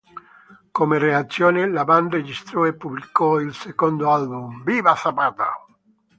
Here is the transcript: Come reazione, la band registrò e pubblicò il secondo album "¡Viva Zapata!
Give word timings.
Come 0.73 0.97
reazione, 0.97 1.69
la 1.69 1.83
band 1.83 2.13
registrò 2.13 2.65
e 2.65 2.73
pubblicò 2.73 3.39
il 3.39 3.53
secondo 3.53 4.09
album 4.09 4.63
"¡Viva 4.63 4.95
Zapata! 4.95 5.53